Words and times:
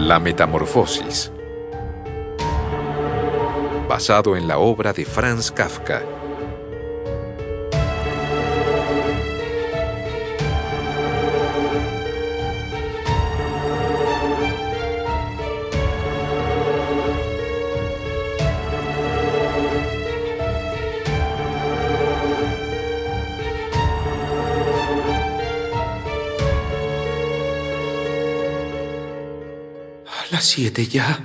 La 0.00 0.20
Metamorfosis. 0.20 1.32
Basado 3.88 4.36
en 4.36 4.46
la 4.46 4.58
obra 4.58 4.92
de 4.92 5.04
Franz 5.04 5.50
Kafka. 5.50 6.02
Las 30.38 30.46
siete 30.46 30.86
ya. 30.86 31.18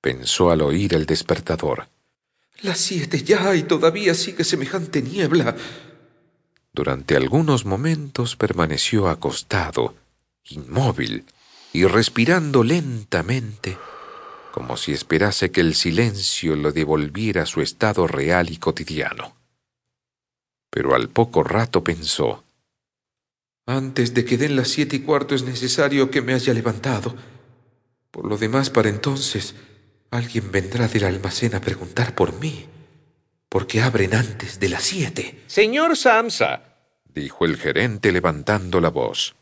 Pensó 0.00 0.52
al 0.52 0.62
oír 0.62 0.94
el 0.94 1.06
despertador. 1.06 1.88
Las 2.62 2.78
siete 2.78 3.24
ya 3.24 3.56
y 3.56 3.64
todavía 3.64 4.14
sigue 4.14 4.44
semejante 4.44 5.02
niebla. 5.02 5.56
Durante 6.72 7.16
algunos 7.16 7.64
momentos 7.64 8.36
permaneció 8.36 9.08
acostado, 9.08 9.96
inmóvil 10.44 11.24
y 11.72 11.84
respirando 11.84 12.62
lentamente, 12.62 13.76
como 14.52 14.76
si 14.76 14.92
esperase 14.92 15.50
que 15.50 15.60
el 15.60 15.74
silencio 15.74 16.54
lo 16.54 16.70
devolviera 16.70 17.42
a 17.42 17.46
su 17.46 17.60
estado 17.60 18.06
real 18.06 18.52
y 18.52 18.58
cotidiano. 18.58 19.34
Pero 20.70 20.94
al 20.94 21.08
poco 21.08 21.42
rato 21.42 21.82
pensó, 21.82 22.44
Antes 23.66 24.14
de 24.14 24.24
que 24.24 24.38
den 24.38 24.54
las 24.54 24.68
siete 24.68 24.94
y 24.94 25.00
cuarto 25.00 25.34
es 25.34 25.42
necesario 25.42 26.08
que 26.12 26.22
me 26.22 26.34
haya 26.34 26.54
levantado. 26.54 27.16
Por 28.10 28.26
lo 28.26 28.36
demás, 28.36 28.70
para 28.70 28.88
entonces, 28.88 29.54
alguien 30.10 30.50
vendrá 30.50 30.88
del 30.88 31.04
almacén 31.04 31.54
a 31.54 31.60
preguntar 31.60 32.14
por 32.14 32.38
mí, 32.38 32.66
porque 33.48 33.80
abren 33.80 34.14
antes 34.14 34.58
de 34.58 34.68
las 34.68 34.82
siete. 34.82 35.42
Señor 35.46 35.96
Samsa, 35.96 36.76
dijo 37.04 37.44
el 37.44 37.56
gerente 37.56 38.12
levantando 38.12 38.80
la 38.80 38.90
voz. 38.90 39.36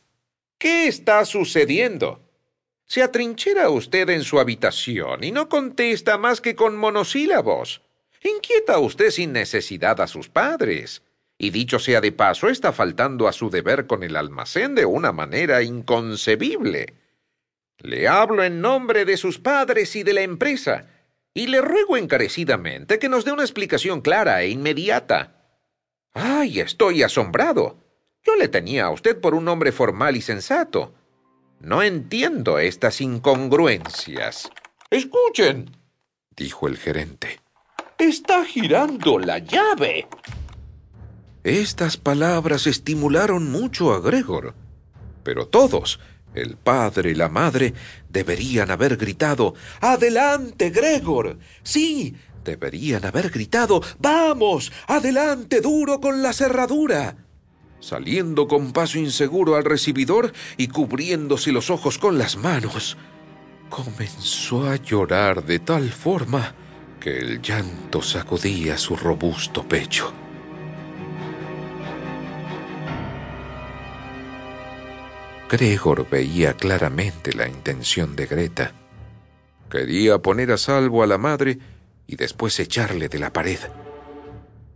¿Qué 0.58 0.88
está 0.88 1.24
sucediendo? 1.24 2.20
Se 2.84 3.02
atrinchera 3.02 3.70
usted 3.70 4.08
en 4.08 4.24
su 4.24 4.40
habitación 4.40 5.22
y 5.22 5.30
no 5.30 5.48
contesta 5.48 6.18
más 6.18 6.40
que 6.40 6.56
con 6.56 6.76
monosílabos. 6.76 7.82
Inquieta 8.24 8.78
usted 8.78 9.10
sin 9.10 9.32
necesidad 9.32 10.00
a 10.00 10.06
sus 10.06 10.28
padres. 10.28 11.02
Y 11.36 11.50
dicho 11.50 11.78
sea 11.78 12.00
de 12.00 12.10
paso, 12.10 12.48
está 12.48 12.72
faltando 12.72 13.28
a 13.28 13.32
su 13.32 13.50
deber 13.50 13.86
con 13.86 14.02
el 14.02 14.16
almacén 14.16 14.74
de 14.74 14.86
una 14.86 15.12
manera 15.12 15.62
inconcebible. 15.62 16.94
Le 17.78 18.08
hablo 18.08 18.42
en 18.42 18.60
nombre 18.60 19.04
de 19.04 19.16
sus 19.16 19.38
padres 19.38 19.94
y 19.96 20.02
de 20.02 20.12
la 20.12 20.22
empresa, 20.22 20.86
y 21.32 21.46
le 21.46 21.60
ruego 21.60 21.96
encarecidamente 21.96 22.98
que 22.98 23.08
nos 23.08 23.24
dé 23.24 23.32
una 23.32 23.44
explicación 23.44 24.00
clara 24.00 24.42
e 24.42 24.48
inmediata. 24.48 25.56
¡Ay, 26.12 26.60
estoy 26.60 27.02
asombrado! 27.02 27.84
Yo 28.24 28.34
le 28.34 28.48
tenía 28.48 28.86
a 28.86 28.90
usted 28.90 29.20
por 29.20 29.34
un 29.34 29.46
hombre 29.48 29.70
formal 29.70 30.16
y 30.16 30.20
sensato. 30.20 30.92
No 31.60 31.82
entiendo 31.82 32.58
estas 32.58 33.00
incongruencias. 33.00 34.50
Escuchen, 34.90 35.70
dijo 36.36 36.66
el 36.66 36.76
gerente. 36.76 37.40
Está 37.98 38.44
girando 38.44 39.18
la 39.18 39.38
llave. 39.38 40.08
Estas 41.44 41.96
palabras 41.96 42.66
estimularon 42.66 43.50
mucho 43.50 43.92
a 43.92 44.00
Gregor, 44.00 44.54
pero 45.22 45.46
todos, 45.46 46.00
el 46.34 46.56
padre 46.56 47.10
y 47.10 47.14
la 47.14 47.28
madre 47.28 47.74
deberían 48.08 48.70
haber 48.70 48.96
gritado 48.96 49.54
¡Adelante, 49.80 50.70
Gregor! 50.70 51.38
Sí, 51.62 52.14
deberían 52.44 53.04
haber 53.04 53.30
gritado 53.30 53.82
¡Vamos! 53.98 54.72
¡Adelante, 54.86 55.60
duro 55.60 56.00
con 56.00 56.22
la 56.22 56.32
cerradura! 56.32 57.16
Saliendo 57.80 58.48
con 58.48 58.72
paso 58.72 58.98
inseguro 58.98 59.54
al 59.54 59.64
recibidor 59.64 60.32
y 60.56 60.68
cubriéndose 60.68 61.52
los 61.52 61.70
ojos 61.70 61.98
con 61.98 62.18
las 62.18 62.36
manos, 62.36 62.96
comenzó 63.70 64.68
a 64.68 64.76
llorar 64.76 65.44
de 65.44 65.60
tal 65.60 65.90
forma 65.90 66.54
que 66.98 67.18
el 67.18 67.40
llanto 67.40 68.02
sacudía 68.02 68.76
su 68.76 68.96
robusto 68.96 69.62
pecho. 69.62 70.12
Gregor 75.48 76.06
veía 76.08 76.52
claramente 76.52 77.32
la 77.32 77.48
intención 77.48 78.14
de 78.14 78.26
Greta. 78.26 78.72
Quería 79.70 80.18
poner 80.18 80.52
a 80.52 80.58
salvo 80.58 81.02
a 81.02 81.06
la 81.06 81.16
madre 81.16 81.58
y 82.06 82.16
después 82.16 82.58
echarle 82.60 83.08
de 83.08 83.18
la 83.18 83.32
pared. 83.32 83.58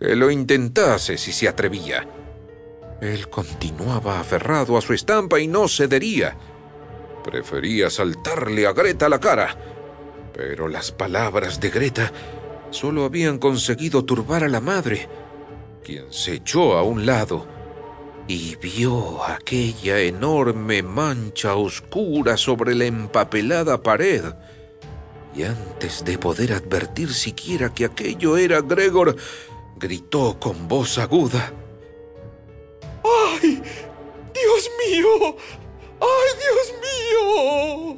Que 0.01 0.17
lo 0.17 0.31
intentase 0.31 1.19
si 1.19 1.33
se 1.33 1.47
atrevía. 1.47 2.07
Él 3.03 3.29
continuaba 3.29 4.19
aferrado 4.19 4.79
a 4.79 4.81
su 4.81 4.95
estampa 4.95 5.41
y 5.41 5.47
no 5.47 5.69
cedería. 5.69 6.37
Prefería 7.23 7.91
saltarle 7.91 8.67
a 8.67 8.73
Greta 8.73 9.09
la 9.09 9.21
cara. 9.21 9.57
Pero 10.33 10.69
las 10.69 10.91
palabras 10.91 11.61
de 11.61 11.69
Greta 11.69 12.13
solo 12.71 13.05
habían 13.05 13.39
conseguido 13.39 14.05
turbar 14.05 14.45
a 14.45 14.49
la 14.49 14.61
madre, 14.61 15.07
quien 15.85 16.11
se 16.11 16.35
echó 16.35 16.79
a 16.79 16.83
un 16.83 17.05
lado 17.05 17.47
y 18.29 18.57
vio 18.57 19.23
aquella 19.25 19.99
enorme 20.01 20.83
mancha 20.83 21.57
oscura 21.57 22.37
sobre 22.37 22.75
la 22.75 22.85
empapelada 22.85 23.83
pared. 23.83 24.25
Y 25.35 25.45
antes 25.45 26.05
de 26.05 26.19
poder 26.19 26.53
advertir 26.53 27.13
siquiera 27.13 27.73
que 27.73 27.87
aquello 27.87 28.37
era 28.37 28.61
Gregor, 28.61 29.17
gritó 29.77 30.39
con 30.39 30.69
voz 30.69 30.99
aguda. 30.99 31.53
¡Ay! 33.03 33.63
¡Dios 34.33 34.71
mío! 34.87 35.37
¡Ay, 36.01 36.31
Dios 36.39 36.75
mío! 36.81 37.97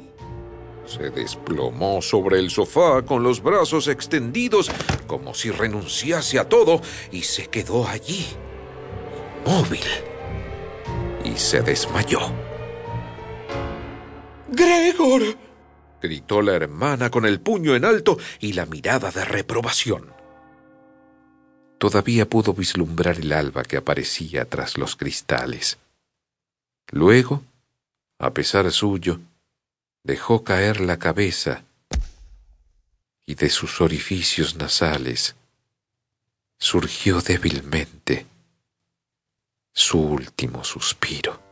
Se 0.85 1.09
desplomó 1.09 2.01
sobre 2.01 2.39
el 2.39 2.49
sofá 2.49 3.03
con 3.03 3.23
los 3.23 3.41
brazos 3.41 3.87
extendidos 3.87 4.71
como 5.07 5.33
si 5.33 5.51
renunciase 5.51 6.39
a 6.39 6.47
todo 6.47 6.79
y 7.11 7.23
se 7.23 7.47
quedó 7.47 7.87
allí, 7.87 8.25
móvil 9.45 9.81
y 11.35 11.37
se 11.37 11.61
desmayó. 11.61 12.19
¡Gregor! 14.49 15.21
gritó 16.01 16.41
la 16.41 16.53
hermana 16.53 17.09
con 17.09 17.25
el 17.25 17.41
puño 17.41 17.75
en 17.75 17.83
alto 17.83 18.17
y 18.39 18.53
la 18.53 18.65
mirada 18.65 19.11
de 19.11 19.25
reprobación. 19.25 20.13
Todavía 21.77 22.29
pudo 22.29 22.53
vislumbrar 22.53 23.19
el 23.19 23.33
alba 23.33 23.63
que 23.63 23.75
aparecía 23.75 24.45
tras 24.45 24.77
los 24.77 24.95
cristales. 24.95 25.77
Luego, 26.91 27.43
a 28.17 28.31
pesar 28.31 28.71
suyo, 28.71 29.19
dejó 30.03 30.43
caer 30.43 30.79
la 30.79 30.99
cabeza 30.99 31.63
y 33.25 33.35
de 33.35 33.49
sus 33.49 33.81
orificios 33.81 34.55
nasales 34.55 35.35
surgió 36.57 37.21
débilmente 37.21 38.25
su 39.77 39.99
último 39.99 40.63
suspiro. 40.63 41.44